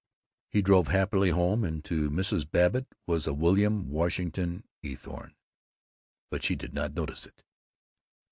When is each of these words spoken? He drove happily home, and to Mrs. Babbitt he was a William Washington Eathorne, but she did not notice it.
He 0.49 0.63
drove 0.63 0.87
happily 0.87 1.29
home, 1.29 1.63
and 1.63 1.85
to 1.85 2.09
Mrs. 2.09 2.49
Babbitt 2.49 2.87
he 2.89 2.95
was 3.05 3.27
a 3.27 3.35
William 3.35 3.87
Washington 3.91 4.63
Eathorne, 4.83 5.35
but 6.31 6.41
she 6.41 6.55
did 6.55 6.73
not 6.73 6.95
notice 6.95 7.27
it. 7.27 7.43